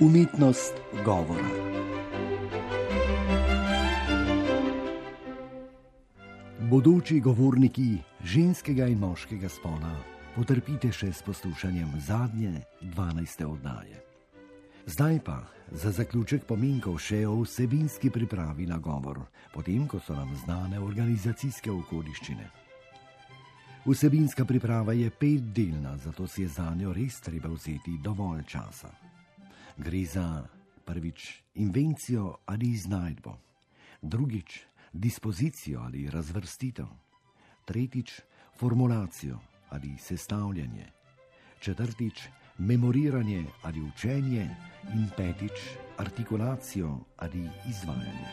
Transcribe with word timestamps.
Umetnost 0.00 0.74
govora. 1.04 1.48
Bodoči 6.70 7.20
govorniki 7.20 7.98
ženskega 8.24 8.86
in 8.86 8.98
moškega 8.98 9.48
spola, 9.50 9.90
potrpite 10.36 10.92
še 10.94 11.10
s 11.12 11.26
poslušanjem 11.26 11.96
zadnje, 11.98 12.62
12. 12.94 13.42
oddaje. 13.48 13.98
Zdaj 14.86 15.18
pa 15.26 15.40
za 15.72 15.90
zaključek 15.90 16.46
pominkov 16.46 17.00
še 17.02 17.24
o 17.26 17.40
vsebinski 17.42 18.10
pripravi 18.14 18.70
na 18.70 18.78
govor, 18.78 19.24
potem 19.50 19.88
ko 19.90 19.98
so 19.98 20.14
nam 20.14 20.30
znane 20.44 20.78
organizacijske 20.78 21.74
okoliščine. 21.74 22.46
Vsebinska 23.82 24.44
priprava 24.44 24.94
je 24.94 25.10
petdelna, 25.10 25.98
zato 25.98 26.30
si 26.30 26.46
je 26.46 26.54
za 26.54 26.70
njo 26.74 26.94
res 26.94 27.18
treba 27.20 27.50
vzeti 27.50 27.98
dovolj 27.98 28.46
časa. 28.46 29.07
Gre 29.78 30.04
za 30.04 30.44
prvič 30.84 31.42
invencijo 31.54 32.36
ali 32.46 32.70
iznajdbo, 32.70 33.38
drugič 34.02 34.60
dispozicijo 34.92 35.80
ali 35.80 36.10
razvrstitev, 36.10 36.86
tretjič 37.64 38.20
formulacijo 38.58 39.38
ali 39.70 39.98
sestavljanje, 39.98 40.86
četrtič 41.60 42.28
memoriranje 42.58 43.44
ali 43.62 43.80
učenje. 43.80 44.50
In 44.94 45.08
petič 45.16 45.60
artikulacijo 45.98 46.98
ali 47.16 47.48
izvajanje. 47.68 48.28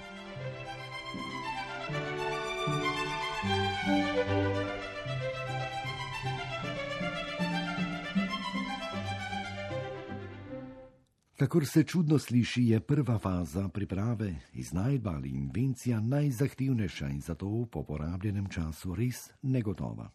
Kakor 11.35 11.65
se 11.67 11.83
čudno 11.83 12.19
sliši, 12.19 12.61
je 12.63 12.79
prva 12.79 13.17
faza 13.19 13.67
priprave, 13.69 14.35
iznajdba 14.53 15.11
ali 15.11 15.29
invencija 15.29 15.99
najzahtevnejša 15.99 17.09
in 17.09 17.21
zato 17.21 17.65
po 17.71 17.83
porabljenem 17.83 18.47
času 18.47 18.95
res 18.95 19.15
negotova. 19.41 20.11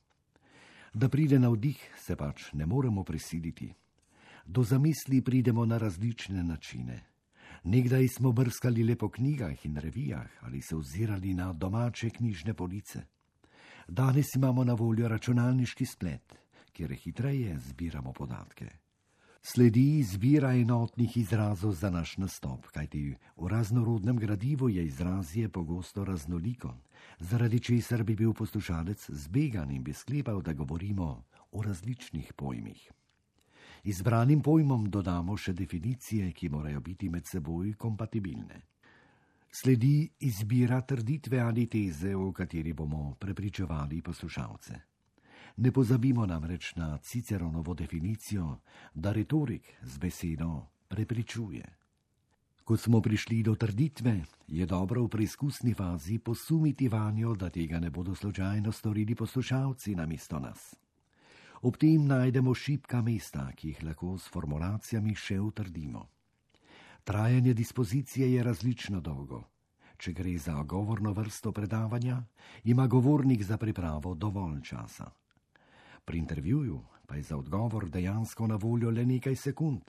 Da 0.95 1.09
pride 1.09 1.39
na 1.39 1.49
vdih, 1.49 1.77
se 1.99 2.17
pač 2.17 2.53
ne 2.53 2.67
moremo 2.67 3.05
prisiliti. 3.05 3.69
Do 4.47 4.63
zamisli 4.63 5.21
pridemo 5.23 5.67
na 5.67 5.79
različne 5.79 6.43
načine. 6.43 7.05
Nekdaj 7.65 8.09
smo 8.09 8.33
brskali 8.33 8.85
le 8.85 8.97
po 8.97 9.09
knjigah 9.09 9.67
in 9.67 9.77
revijah 9.77 10.31
ali 10.41 10.63
se 10.63 10.77
ozirali 10.77 11.35
na 11.35 11.53
domače 11.53 12.11
knjižne 12.11 12.55
police. 12.55 13.03
Danes 13.89 14.35
imamo 14.37 14.65
na 14.65 14.75
voljo 14.75 15.09
računalniški 15.09 15.87
splet, 15.87 16.39
kjer 16.73 16.95
hitreje 16.95 17.59
zbiramo 17.59 18.13
podatke. 18.13 18.71
Sledi 19.43 19.99
izbira 19.99 20.53
enotnih 20.55 21.17
izrazov 21.17 21.73
za 21.73 21.91
naš 21.91 22.17
nastop, 22.17 22.67
kajti 22.67 23.17
v 23.37 23.49
raznorodnem 23.49 24.17
gradivu 24.17 24.69
je 24.69 24.85
izrazje 24.87 25.49
pogosto 25.49 26.05
raznoliko, 26.05 26.75
zaradi 27.19 27.61
česar 27.61 28.05
bi 28.05 28.15
bil 28.17 28.33
poslušalec 28.33 29.11
zbegan 29.11 29.71
in 29.71 29.83
bi 29.83 29.93
sklepal, 29.93 30.43
da 30.43 30.53
govorimo 30.53 31.25
o 31.53 31.63
različnih 31.63 32.33
pojmih. 32.33 32.91
Izbranim 33.85 34.43
pojmom 34.43 34.91
dodamo 34.91 35.37
še 35.37 35.53
definicije, 35.53 36.33
ki 36.33 36.49
morajo 36.49 36.81
biti 36.81 37.09
med 37.09 37.27
seboj 37.27 37.73
kompatibilne. 37.75 38.61
Sledi 39.51 40.11
izbira 40.21 40.81
trditve 40.81 41.41
ali 41.41 41.67
teze, 41.67 42.15
v 42.15 42.33
kateri 42.33 42.73
bomo 42.73 43.15
prepričevali 43.19 44.03
poslušalce. 44.03 44.81
Ne 45.61 45.73
pozabimo 45.73 46.27
namreč 46.27 46.75
na 46.75 46.99
Ciceronovo 46.99 47.75
definicijo, 47.75 48.59
da 48.95 49.13
retorik 49.13 49.63
z 49.83 49.99
besedo 49.99 50.67
prepričuje. 50.89 51.65
Ko 52.65 52.77
smo 52.77 53.01
prišli 53.01 53.43
do 53.43 53.55
trditve, 53.55 54.25
je 54.49 54.67
dobro 54.67 55.05
v 55.05 55.09
preizkusni 55.09 55.75
fazi 55.75 56.19
posumiti 56.19 56.89
vanjo, 56.89 57.35
da 57.35 57.51
tega 57.51 57.79
ne 57.79 57.91
bodo 57.91 58.15
slučajno 58.15 58.73
storili 58.73 59.15
poslušalci 59.15 59.95
na 59.95 60.07
mesto 60.07 60.39
nas. 60.39 60.77
Ob 61.63 61.77
tem 61.77 62.07
najdemo 62.07 62.55
šipka 62.55 63.03
mesta, 63.03 63.53
ki 63.53 63.69
jih 63.69 63.85
lahko 63.85 64.17
s 64.19 64.33
formulacijami 64.33 65.15
še 65.15 65.41
utrdimo. 65.41 66.09
Trajanje 67.05 67.55
dispozicije 67.55 68.33
je 68.33 68.43
različno 68.43 69.01
dolgo. 69.01 69.45
Če 69.99 70.13
gre 70.13 70.39
za 70.39 70.63
govorno 70.63 71.13
vrsto 71.13 71.53
predavanja, 71.53 72.23
ima 72.65 72.87
govornik 72.87 73.43
za 73.43 73.59
pripravo 73.59 74.15
dovolj 74.15 74.63
časa. 74.63 75.20
Pri 76.11 76.19
intervjuju 76.19 76.81
pa 77.07 77.15
je 77.15 77.23
za 77.23 77.37
odgovor 77.37 77.91
dejansko 77.91 78.47
na 78.47 78.57
voljo 78.57 78.91
le 78.91 79.05
nekaj 79.07 79.37
sekund, 79.37 79.81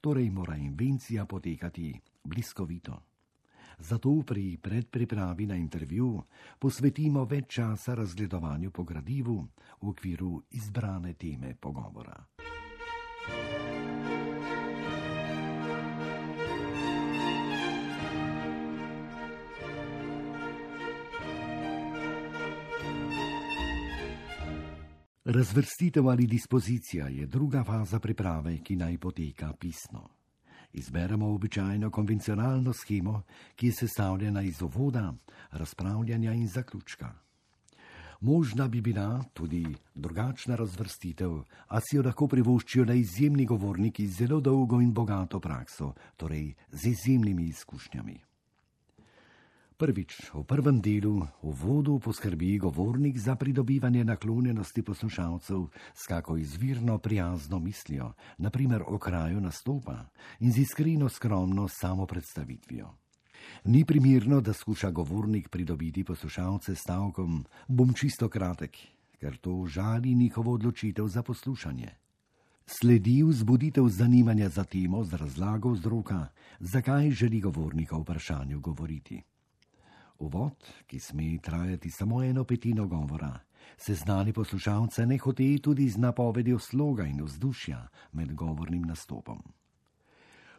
torej 0.00 0.30
mora 0.30 0.56
invencija 0.56 1.24
potekati 1.24 2.00
bliskovito. 2.24 3.02
Zato 3.78 4.22
pri 4.26 4.56
predpripravi 4.56 5.46
na 5.46 5.56
intervju 5.56 6.22
posvetimo 6.58 7.24
več 7.24 7.48
časa 7.48 7.94
razgledovanju 7.94 8.70
po 8.70 8.84
gradivu 8.84 9.38
v 9.80 9.88
okviru 9.88 10.42
izbrane 10.50 11.14
teme 11.14 11.54
pogovora. 11.60 12.26
Razvrstitev 25.32 26.08
ali 26.08 26.26
dispozicija 26.26 27.08
je 27.08 27.26
druga 27.26 27.64
faza 27.64 27.98
priprave, 28.00 28.58
ki 28.58 28.76
naj 28.76 28.98
poteka 28.98 29.52
pisno. 29.52 30.08
Izberemo 30.72 31.34
običajno 31.34 31.90
konvencionalno 31.90 32.72
schemo, 32.72 33.22
ki 33.56 33.66
je 33.66 33.72
sestavljena 33.72 34.42
iz 34.42 34.62
uvoda, 34.62 35.14
razpravljanja 35.50 36.32
in 36.32 36.48
zaključka. 36.48 37.12
Možna 38.20 38.68
bi 38.68 38.80
bila 38.80 39.24
tudi 39.34 39.66
drugačna 39.94 40.56
razvrstitev, 40.56 41.30
a 41.68 41.80
si 41.80 41.96
jo 41.96 42.02
lahko 42.02 42.28
privoščijo 42.28 42.84
le 42.84 42.98
izjemni 42.98 43.46
govorniki 43.46 44.06
z 44.06 44.16
zelo 44.16 44.40
dolgo 44.40 44.80
in 44.80 44.92
bogato 44.92 45.40
prakso, 45.40 45.94
torej 46.16 46.54
z 46.72 46.86
izjemnimi 46.86 47.46
izkušnjami. 47.48 48.20
Prvič, 49.80 50.36
v 50.36 50.44
prvem 50.44 50.76
delu, 50.84 51.24
v 51.40 51.56
vodu, 51.56 51.96
poskrbi 51.96 52.60
govornik 52.60 53.16
za 53.16 53.32
pridobivanje 53.32 54.04
naklonjenosti 54.04 54.84
poslušalcev 54.84 55.72
s 55.96 56.04
kako 56.04 56.36
izvirno 56.36 56.98
prijazno 56.98 57.56
mislijo, 57.58 58.12
naprimer 58.36 58.84
o 58.84 58.98
kraju 59.00 59.40
nastopa 59.40 60.12
in 60.44 60.52
z 60.52 60.68
iskreno 60.68 61.08
skromno 61.08 61.64
samo 61.68 62.04
predstavitvijo. 62.04 62.92
Ni 63.64 63.84
primirno, 63.84 64.40
da 64.44 64.52
skuša 64.52 64.90
govornik 64.90 65.48
pridobiti 65.48 66.04
poslušalce 66.04 66.74
stavkom: 66.74 67.44
bom 67.68 67.96
čisto 67.96 68.28
kratek, 68.28 68.76
ker 69.16 69.40
to 69.40 69.64
žali 69.64 70.14
njihovo 70.14 70.60
odločitev 70.60 71.08
za 71.08 71.22
poslušanje. 71.22 71.88
Sledi 72.66 73.22
vzbuditev 73.24 73.88
zanimanja 73.88 74.48
za 74.48 74.64
temo 74.64 75.04
z 75.04 75.16
razlago 75.16 75.72
vzroka, 75.72 76.26
zakaj 76.60 77.10
želi 77.10 77.40
govornik 77.40 77.92
o 77.92 78.04
vprašanju 78.04 78.60
govoriti. 78.60 79.22
Uvod, 80.20 80.52
ki 80.86 80.98
sme 81.00 81.38
trajati 81.40 81.90
samo 81.90 82.22
eno 82.22 82.44
petino 82.44 82.86
govora, 82.86 83.32
seznani 83.76 84.32
poslušalce 84.32 85.06
ne 85.06 85.16
hote 85.18 85.58
tudi 85.62 85.88
z 85.88 85.96
napovedjo 85.96 86.58
sloga 86.58 87.06
in 87.08 87.22
vzdušja 87.24 87.88
med 88.12 88.34
govornim 88.34 88.82
nastopom. 88.82 89.40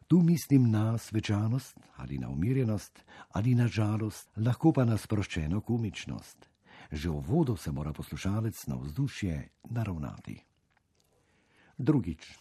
Tu 0.08 0.22
mislim 0.22 0.72
na 0.72 0.98
svečanost 0.98 1.78
ali 1.96 2.18
na 2.18 2.30
umirjenost 2.30 3.06
ali 3.30 3.56
na 3.56 3.68
žalost, 3.68 4.30
lahko 4.38 4.74
pa 4.74 4.86
na 4.86 4.98
sproščeno 4.98 5.62
komičnost. 5.62 6.50
Že 6.92 7.10
v 7.10 7.22
vodu 7.28 7.56
se 7.58 7.72
mora 7.72 7.94
poslušalec 7.94 8.68
na 8.68 8.76
vzdušje 8.76 9.50
naravnati. 9.70 10.42
Drugič. 11.78 12.38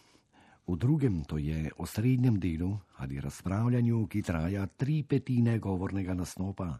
V 0.67 0.75
drugem, 0.75 1.23
to 1.23 1.37
je 1.37 1.71
o 1.77 1.85
srednjem 1.85 2.39
delu 2.39 2.77
ali 2.97 3.21
razpravljanju, 3.21 4.07
ki 4.07 4.21
traja 4.21 4.65
tri 4.67 5.03
petine 5.03 5.59
govornega 5.59 6.13
nastopa, 6.13 6.79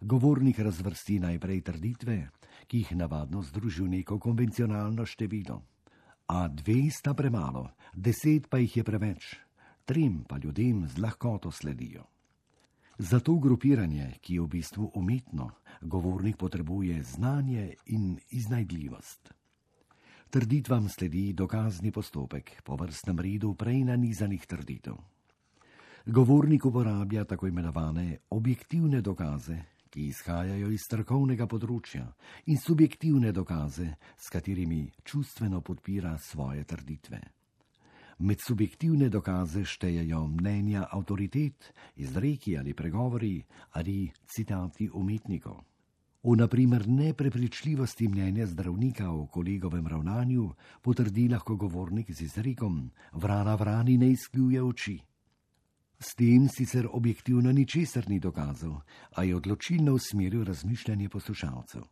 govornik 0.00 0.58
razvrsti 0.58 1.18
najprej 1.18 1.60
trditve, 1.60 2.28
ki 2.66 2.78
jih 2.78 2.96
navadno 2.96 3.42
združi 3.42 3.82
v 3.82 3.88
neko 3.88 4.18
konvencionalno 4.18 5.06
število. 5.06 5.62
A 6.28 6.48
dve 6.48 6.90
sta 6.90 7.14
premalo, 7.14 7.70
deset 7.92 8.48
pa 8.48 8.58
jih 8.58 8.76
je 8.76 8.84
preveč, 8.84 9.36
trim 9.84 10.24
pa 10.28 10.38
ljudem 10.38 10.88
z 10.88 10.98
lahkoto 10.98 11.50
sledijo. 11.50 12.04
Za 12.98 13.20
to 13.20 13.34
grupiranje, 13.38 14.18
ki 14.20 14.34
je 14.34 14.40
v 14.40 14.48
bistvu 14.48 14.90
umetno, 14.94 15.50
govornik 15.80 16.36
potrebuje 16.36 17.02
znanje 17.02 17.74
in 17.86 18.18
iznajdljivost. 18.30 19.32
Trditvam 20.30 20.88
sledi 20.88 21.32
dokazni 21.32 21.90
postopek 21.92 22.62
po 22.64 22.76
vrstnem 22.76 23.18
redu 23.18 23.54
prej 23.54 23.84
nanizanih 23.84 24.46
trditev. 24.46 24.96
Govornik 26.06 26.64
uporablja 26.64 27.24
tako 27.24 27.46
imenovane 27.46 28.18
objektivne 28.30 29.00
dokaze, 29.00 29.58
ki 29.92 30.08
izhajajo 30.08 30.70
iz 30.72 30.86
strokovnega 30.86 31.46
področja, 31.46 32.06
in 32.48 32.56
subjektivne 32.56 33.32
dokaze, 33.36 33.90
s 34.16 34.32
katerimi 34.32 34.86
čustveno 35.04 35.60
podpira 35.60 36.16
svoje 36.18 36.64
trditve. 36.64 37.20
Med 38.22 38.40
subjektivne 38.40 39.08
dokaze 39.10 39.64
štejejo 39.66 40.22
mnenja 40.30 40.86
avtoritet, 40.96 41.72
izreki 41.96 42.56
ali 42.58 42.74
pregovori 42.74 43.34
ali 43.76 44.12
citati 44.24 44.88
umetnikov. 44.88 45.60
V 46.22 46.36
naprimer 46.38 46.86
neprepričljivosti 46.88 48.08
mnenja 48.08 48.46
zdravnika 48.46 49.10
o 49.10 49.26
kolegovem 49.26 49.86
ravnanju 49.86 50.52
potrdi 50.82 51.28
lahko 51.28 51.56
govornik 51.56 52.12
z 52.14 52.28
izrekom: 52.28 52.90
Vrana 53.12 53.54
vrani 53.54 53.98
ne 53.98 54.10
izkljuje 54.10 54.62
oči. 54.62 55.00
S 56.02 56.14
tem 56.14 56.48
sicer 56.48 56.88
objektivno 56.90 57.52
ničesar 57.52 58.08
ni 58.08 58.18
dokazal, 58.18 58.80
a 59.14 59.22
je 59.24 59.36
odločilno 59.36 59.94
usmeril 59.94 60.44
razmišljanje 60.44 61.08
poslušalcev. 61.08 61.82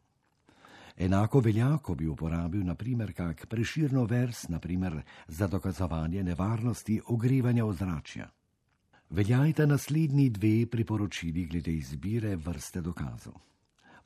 Enako 0.96 1.40
velja, 1.40 1.78
ko 1.78 1.94
bi 1.94 2.08
uporabil 2.08 2.64
naprimer 2.66 3.12
kak 3.14 3.46
preširno 3.46 4.04
vers, 4.04 4.48
naprimer 4.48 5.02
za 5.28 5.46
dokazovanje 5.46 6.22
nevarnosti 6.22 7.00
ogrevanja 7.06 7.64
ozračja. 7.64 8.26
Veljajta 9.10 9.66
naslednji 9.66 10.30
dve 10.30 10.66
priporočili 10.66 11.46
glede 11.46 11.72
izbire 11.72 12.36
vrste 12.36 12.80
dokazov. 12.80 13.34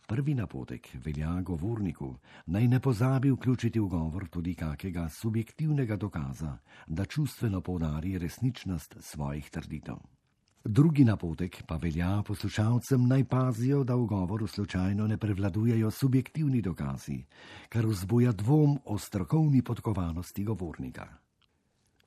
Prvi 0.07 0.35
napotek 0.35 0.89
velja 1.05 1.41
govorniku, 1.41 2.15
naj 2.47 2.69
ne 2.69 2.81
pozabi 2.81 3.31
vključiti 3.31 3.81
v 3.81 3.87
govor 3.89 4.29
tudi 4.29 4.55
kakega 4.55 5.09
subjektivnega 5.09 5.97
dokaza, 5.97 6.59
da 6.87 7.05
čustveno 7.05 7.61
povdari 7.61 8.19
resničnost 8.19 8.97
svojih 9.01 9.51
trditev. 9.51 9.97
Drugi 10.65 11.05
napotek 11.05 11.63
pa 11.67 11.77
velja 11.77 12.23
poslušalcem 12.27 13.09
naj 13.09 13.25
pazijo, 13.25 13.85
da 13.85 13.95
v 13.95 14.05
govoru 14.07 14.47
slučajno 14.47 15.07
ne 15.07 15.17
prevladujejo 15.17 15.91
subjektivni 15.91 16.63
dokazi, 16.63 17.25
kar 17.69 17.87
vzbuja 17.87 18.33
dvom 18.33 18.79
o 18.85 18.99
strokovni 18.99 19.63
podkovanosti 19.63 20.45
govornika. 20.45 21.24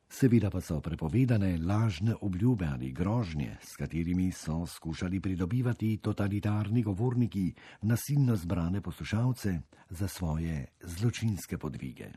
Seveda 0.10 0.50
pa 0.50 0.62
so 0.62 0.80
prepovedane 0.82 1.58
lažne 1.58 2.16
obljube 2.22 2.66
ali 2.66 2.92
grožnje, 2.92 3.58
s 3.62 3.76
katerimi 3.76 4.32
so 4.32 4.66
skušali 4.66 5.20
pridobivati 5.20 5.98
totalitarni 5.98 6.84
govorniki 6.84 7.54
nasilno 7.82 8.36
zbrane 8.36 8.82
poslušalce 8.82 9.60
za 9.90 10.08
svoje 10.08 10.66
zločinske 10.82 11.58
podvige. 11.58 12.08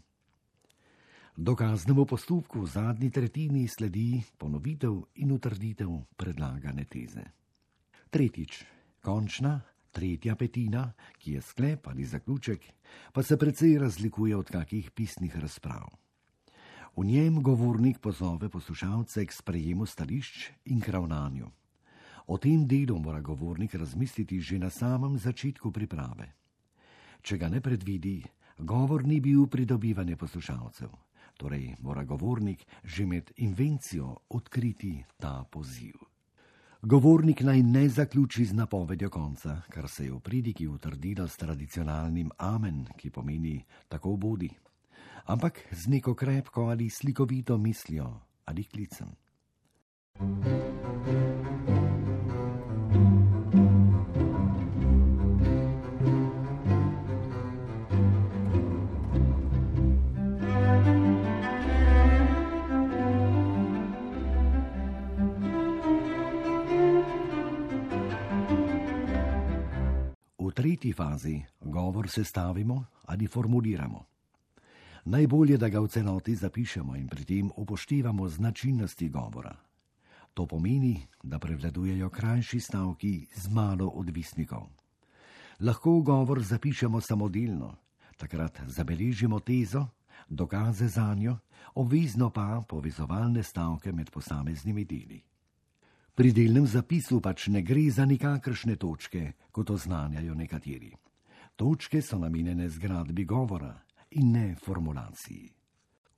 Dokaznemu 1.36 2.06
postopku 2.06 2.60
v 2.60 2.66
zadnji 2.66 3.10
tretjini 3.10 3.68
sledi 3.68 4.22
ponovitev 4.38 5.02
in 5.14 5.32
utrditev 5.32 5.90
predlagane 6.16 6.84
teze. 6.84 7.24
Tretjič, 8.10 8.64
končna, 9.02 9.60
tretja 9.90 10.36
petina, 10.36 10.92
ki 11.18 11.32
je 11.32 11.42
sklep 11.42 11.88
ali 11.88 12.04
zaključek, 12.04 12.60
pa 13.12 13.22
se 13.22 13.38
precej 13.38 13.78
razlikuje 13.78 14.36
od 14.36 14.50
kakih 14.50 14.90
pisnih 14.90 15.36
razprav. 15.36 15.99
V 16.96 17.04
njem 17.04 17.42
govornik 17.42 17.98
pozove 17.98 18.48
poslušalce 18.48 19.26
k 19.26 19.32
sprejemu 19.32 19.86
stališč 19.86 20.50
in 20.64 20.80
k 20.80 20.88
ravnanju. 20.88 21.46
O 22.26 22.38
tem 22.38 22.66
delu 22.66 22.98
mora 22.98 23.20
govornik 23.20 23.74
razmisliti 23.74 24.40
že 24.40 24.58
na 24.58 24.70
samem 24.70 25.18
začetku 25.18 25.70
priprave. 25.70 26.34
Če 27.22 27.38
ga 27.38 27.48
ne 27.48 27.60
predvidi, 27.60 28.24
govor 28.58 29.06
ni 29.06 29.20
bil 29.20 29.46
pridobivanje 29.46 30.16
poslušalcev, 30.16 30.90
torej 31.38 31.76
mora 31.80 32.04
govornik 32.04 32.66
že 32.84 33.06
med 33.06 33.30
invencijo 33.36 34.26
odkriti 34.28 35.04
ta 35.18 35.44
poziv. 35.50 35.94
Govornik 36.82 37.40
naj 37.40 37.62
ne 37.62 37.88
zaključi 37.88 38.44
z 38.44 38.52
napovedjo 38.52 39.10
konca, 39.10 39.62
kar 39.70 39.88
se 39.88 40.04
je 40.04 40.12
v 40.12 40.20
pridiki 40.20 40.66
utrdilo 40.66 41.28
s 41.28 41.36
tradicionalnim 41.36 42.30
amen, 42.38 42.86
ki 42.96 43.10
pomeni 43.10 43.62
tako 43.88 44.16
bodi 44.16 44.50
ampak 45.26 45.60
z 45.72 45.86
neko 45.88 46.14
krepko 46.14 46.68
ali 46.70 46.90
slikovito 46.90 47.58
mislijo 47.58 48.20
ali 48.44 48.64
klicem. 48.64 49.08
V 70.38 70.52
tretji 70.54 70.92
fazi 70.92 71.42
govor 71.60 72.08
sestavimo 72.08 72.84
ali 73.06 73.26
formuliramo. 73.26 74.09
Najbolje, 75.04 75.56
da 75.56 75.68
ga 75.68 75.80
v 75.80 75.88
celoti 75.88 76.34
zapišemo 76.36 76.96
in 76.96 77.08
pri 77.08 77.24
tem 77.24 77.50
upoštevamo 77.56 78.28
značilnosti 78.28 79.08
govora. 79.08 79.56
To 80.34 80.46
pomeni, 80.46 81.06
da 81.22 81.38
prevladujejo 81.38 82.10
krajši 82.10 82.60
stavki 82.60 83.26
z 83.36 83.48
malo 83.48 83.88
odvisnikov. 83.88 84.68
Lahko 85.60 86.00
govor 86.00 86.42
zapišemo 86.42 87.00
samodelno, 87.00 87.76
takrat 88.16 88.60
zabeležimo 88.66 89.40
tezo, 89.40 89.86
dokaze 90.28 90.88
za 90.88 91.14
njo, 91.14 91.36
obvezno 91.74 92.30
pa 92.30 92.62
povezovalne 92.68 93.42
stavke 93.42 93.92
med 93.92 94.10
posameznimi 94.10 94.84
deli. 94.84 95.22
Pri 96.14 96.32
delnem 96.32 96.66
zapisu 96.66 97.20
pač 97.20 97.46
ne 97.48 97.62
gre 97.62 97.90
za 97.90 98.04
nikakršne 98.04 98.76
točke, 98.76 99.32
kot 99.52 99.70
oznanjajo 99.70 100.34
nekateri. 100.34 100.92
Točke 101.56 102.02
so 102.02 102.18
namenjene 102.18 102.68
zgradbi 102.68 103.24
govora, 103.24 103.72
in 104.10 104.32
ne 104.32 104.54
formulaciji. 104.64 105.52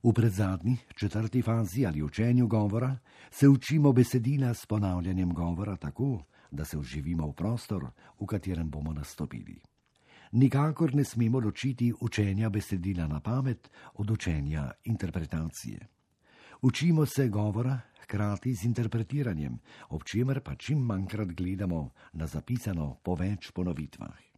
V 0.03 0.13
predzadnji, 0.13 0.77
četrti 0.95 1.41
fazi 1.41 1.85
ali 1.85 2.03
učenju 2.03 2.47
govora 2.47 2.97
se 3.31 3.47
učimo 3.49 3.93
besedila 3.93 4.53
s 4.53 4.65
ponavljanjem 4.65 5.33
govora 5.33 5.75
tako, 5.75 6.23
da 6.51 6.65
se 6.65 6.77
uživimo 6.77 7.27
v 7.27 7.33
prostor, 7.33 7.85
v 8.19 8.25
katerem 8.25 8.69
bomo 8.69 8.93
nastopili. 8.93 9.61
Nikakor 10.31 10.95
ne 10.95 11.03
smemo 11.03 11.39
ločiti 11.39 11.93
učenja 12.01 12.49
besedila 12.49 13.07
na 13.07 13.19
pamet 13.19 13.71
od 13.93 14.11
učenja 14.11 14.71
interpretacije. 14.83 15.87
Učimo 16.61 17.05
se 17.05 17.27
govora 17.29 17.79
hkrati 18.01 18.53
z 18.55 18.65
interpretiranjem, 18.65 19.59
ob 19.89 20.03
čemer 20.03 20.41
pa 20.41 20.55
čim 20.55 20.79
manjkrat 20.79 21.27
gledamo 21.27 21.89
na 22.13 22.27
zapisano 22.27 22.97
po 23.03 23.15
več 23.15 23.51
ponovitvah. 23.51 24.32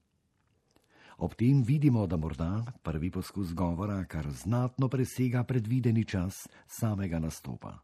Ob 1.18 1.34
tem 1.36 1.64
vidimo, 1.64 2.08
da 2.08 2.18
morda 2.18 2.64
prvi 2.84 3.12
poskus 3.12 3.54
govora 3.54 4.06
kar 4.06 4.32
znatno 4.32 4.90
presega 4.90 5.44
predvideni 5.44 6.06
čas 6.06 6.48
samega 6.68 7.20
nastopa. 7.20 7.78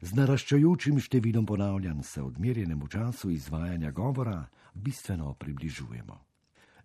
Z 0.00 0.12
naraščajočim 0.14 1.00
številom 1.00 1.46
ponavljanj 1.48 2.02
se 2.04 2.22
odmerjenemu 2.22 2.88
času 2.88 3.30
izvajanja 3.32 3.90
govora 3.90 4.44
bistveno 4.74 5.34
približujemo. 5.34 6.18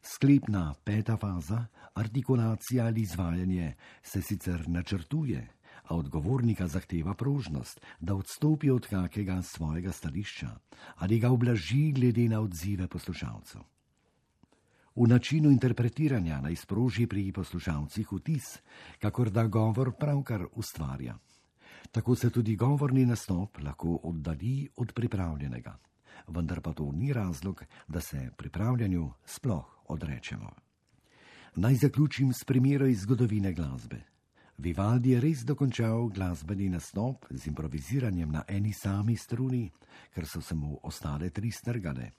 Sklepna 0.01 0.73
peta 0.83 1.17
faza, 1.17 1.65
artikulacija 1.93 2.85
ali 2.85 3.01
izvajanje, 3.01 3.75
se 4.01 4.21
sicer 4.21 4.63
načrtuje, 4.67 5.43
a 5.83 5.95
odgovornika 5.95 6.67
zahteva 6.67 7.13
prožnost, 7.13 7.81
da 7.99 8.15
odstopi 8.15 8.71
od 8.71 8.87
kakega 8.87 9.41
svojega 9.41 9.91
stališča 9.91 10.49
ali 10.95 11.19
ga 11.19 11.29
oblaži 11.29 11.91
glede 11.91 12.29
na 12.29 12.41
odzive 12.41 12.87
poslušalcev. 12.87 13.61
V 14.95 15.07
načinu 15.07 15.51
interpretiranja 15.51 16.41
naj 16.43 16.55
sproži 16.55 17.05
pri 17.07 17.31
poslušalcih 17.31 18.09
vtis, 18.11 18.59
kakor 18.99 19.29
da 19.31 19.47
govor 19.47 19.93
pravkar 19.95 20.43
ustvarja. 20.51 21.15
Tako 21.91 22.15
se 22.15 22.29
tudi 22.29 22.55
govorni 22.55 23.05
nastop 23.05 23.57
lahko 23.63 23.99
oddalji 24.03 24.67
od 24.75 24.91
pripravljenega, 24.93 25.77
vendar 26.27 26.61
pa 26.61 26.73
to 26.73 26.91
ni 26.91 27.13
razlog, 27.13 27.63
da 27.87 28.01
se 28.01 28.29
pripravljanju 28.37 29.11
sploh 29.25 29.83
odrečemo. 29.87 30.51
Naj 31.55 31.75
zaključim 31.75 32.33
s 32.33 32.43
primerom 32.43 32.89
iz 32.89 33.01
zgodovine 33.01 33.53
glasbe. 33.53 34.01
Vivaldi 34.57 35.09
je 35.09 35.21
res 35.21 35.45
dokončal 35.45 36.07
glasbeni 36.07 36.69
nastop 36.69 37.25
z 37.29 37.47
improviziranjem 37.47 38.31
na 38.31 38.43
eni 38.47 38.73
sami 38.73 39.15
struni, 39.15 39.71
ker 40.13 40.27
so 40.27 40.41
se 40.41 40.55
mu 40.55 40.79
ostale 40.83 41.29
tri 41.29 41.51
strgane 41.51 42.11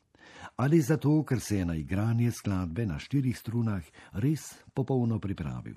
ali 0.56 0.80
zato, 0.80 1.24
ker 1.24 1.40
se 1.40 1.58
je 1.58 1.64
na 1.64 1.74
igranje 1.74 2.30
skladbe 2.30 2.86
na 2.86 2.98
štirih 2.98 3.38
strunah 3.38 3.82
res 4.12 4.54
popolno 4.74 5.18
pripravil. 5.18 5.76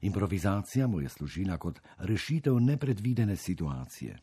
Improvizacija 0.00 0.86
mu 0.86 1.00
je 1.00 1.08
služila 1.08 1.56
kot 1.58 1.80
rešitev 1.98 2.60
nepredvidene 2.60 3.36
situacije. 3.36 4.18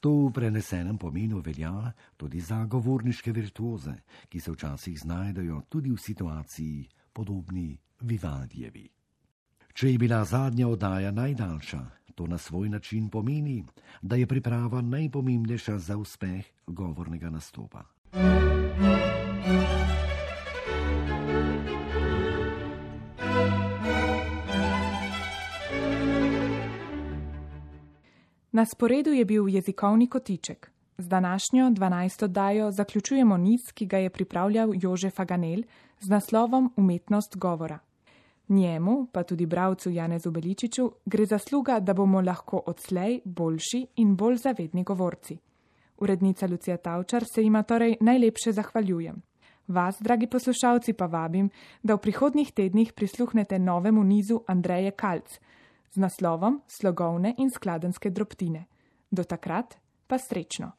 To 0.00 0.28
v 0.28 0.32
prenesenem 0.32 0.98
pomenu 0.98 1.40
velja 1.40 1.92
tudi 2.16 2.40
za 2.40 2.64
govorniške 2.64 3.32
virtuoze, 3.32 3.94
ki 4.28 4.40
se 4.40 4.52
včasih 4.52 4.98
znajdejo 5.00 5.62
tudi 5.68 5.90
v 5.90 5.98
situaciji 5.98 6.88
podobni 7.12 7.78
Vivaldjevi. 8.00 8.88
Če 9.74 9.92
je 9.92 9.98
bila 9.98 10.24
zadnja 10.24 10.68
oddaja 10.68 11.10
najdaljša, 11.10 11.80
to 12.14 12.26
na 12.26 12.38
svoj 12.38 12.68
način 12.68 13.08
pomeni, 13.08 13.64
da 14.02 14.16
je 14.16 14.26
priprava 14.26 14.80
najpomembnejša 14.80 15.78
za 15.78 15.96
uspeh 15.96 16.46
govornega 16.66 17.30
nastopa. 17.30 17.84
Na 28.54 28.64
sporedu 28.64 29.12
je 29.12 29.24
bil 29.24 29.48
jezikovni 29.48 30.06
kotiček. 30.06 30.70
Z 30.98 31.08
današnjo 31.08 31.64
12. 31.70 32.24
oddajo 32.24 32.70
zaključujemo 32.70 33.36
niz, 33.36 33.60
ki 33.74 33.86
ga 33.86 33.98
je 33.98 34.10
pripravljal 34.10 34.70
Jožef 34.74 35.20
Aganel 35.20 35.62
z 36.00 36.08
naslovom 36.08 36.72
Umetnost 36.76 37.36
govora. 37.36 37.78
Njemu, 38.48 39.06
pa 39.12 39.22
tudi 39.22 39.46
bravcu 39.46 39.90
Janezu 39.90 40.30
Beličiču, 40.30 40.92
gre 41.06 41.26
zasluga, 41.26 41.80
da 41.80 41.94
bomo 41.94 42.20
lahko 42.20 42.62
odslej 42.66 43.20
boljši 43.24 43.86
in 43.96 44.16
bolj 44.16 44.36
zavedni 44.36 44.84
govorci. 44.84 45.38
Urednica 45.98 46.46
Lucija 46.46 46.76
Tavčar 46.76 47.24
se 47.34 47.42
ima 47.42 47.62
torej 47.62 47.96
najlepše 48.00 48.52
zahvaljujem. 48.52 49.22
Vas, 49.68 49.96
dragi 50.00 50.26
poslušalci, 50.26 50.92
pa 50.92 51.06
vabim, 51.06 51.50
da 51.82 51.94
v 51.94 51.98
prihodnjih 51.98 52.52
tednih 52.52 52.92
prisluhnete 52.92 53.58
novemu 53.58 54.04
nizu 54.04 54.40
Andreje 54.46 54.90
Kalc 54.90 55.40
z 55.94 56.02
naslovom 56.02 56.60
Slogovne 56.66 57.34
in 57.38 57.50
skladenske 57.50 58.10
drobtine. 58.10 58.66
Do 59.10 59.24
takrat 59.24 59.78
pa 60.06 60.18
srečno! 60.18 60.72